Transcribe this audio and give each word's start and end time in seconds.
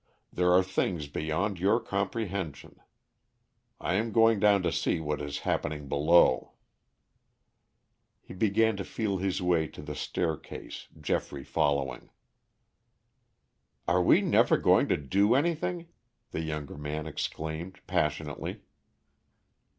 There 0.33 0.51
are 0.51 0.63
things 0.63 1.05
beyond 1.07 1.59
your 1.59 1.79
comprehension. 1.79 2.79
I 3.79 3.93
am 3.93 4.11
going 4.11 4.39
down 4.39 4.63
to 4.63 4.71
see 4.71 4.99
what 4.99 5.21
is 5.21 5.41
happening 5.45 5.87
below." 5.87 6.53
He 8.23 8.33
began 8.33 8.75
to 8.77 8.83
feel 8.83 9.17
his 9.17 9.43
way 9.43 9.67
to 9.67 9.83
the 9.83 9.93
staircase, 9.93 10.87
Geoffrey 10.99 11.43
following. 11.43 12.09
"Are 13.87 14.01
we 14.01 14.21
never 14.21 14.57
going 14.57 14.87
to 14.87 14.97
do 14.97 15.35
anything?" 15.35 15.89
the 16.31 16.41
younger 16.41 16.79
man 16.79 17.05
exclaimed 17.05 17.79
passionately. 17.85 18.61